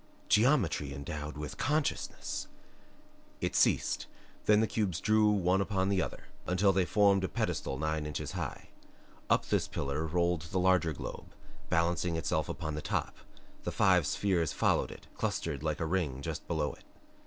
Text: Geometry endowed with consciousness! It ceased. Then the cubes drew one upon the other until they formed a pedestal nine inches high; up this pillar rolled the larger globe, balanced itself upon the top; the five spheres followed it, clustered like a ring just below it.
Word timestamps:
Geometry 0.29 0.95
endowed 0.95 1.37
with 1.37 1.59
consciousness! 1.59 2.47
It 3.39 3.55
ceased. 3.55 4.07
Then 4.47 4.59
the 4.59 4.65
cubes 4.65 4.99
drew 4.99 5.29
one 5.29 5.61
upon 5.61 5.89
the 5.89 6.01
other 6.01 6.23
until 6.47 6.73
they 6.73 6.85
formed 6.85 7.23
a 7.23 7.27
pedestal 7.29 7.77
nine 7.77 8.07
inches 8.07 8.31
high; 8.31 8.69
up 9.29 9.45
this 9.49 9.67
pillar 9.67 10.07
rolled 10.07 10.41
the 10.49 10.57
larger 10.57 10.91
globe, 10.93 11.35
balanced 11.69 12.05
itself 12.05 12.49
upon 12.49 12.73
the 12.73 12.81
top; 12.81 13.15
the 13.63 13.71
five 13.71 14.07
spheres 14.07 14.53
followed 14.53 14.89
it, 14.89 15.05
clustered 15.17 15.61
like 15.61 15.79
a 15.79 15.85
ring 15.85 16.23
just 16.23 16.47
below 16.47 16.73
it. 16.73 16.83